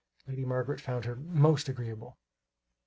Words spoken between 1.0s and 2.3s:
her "most agreeable."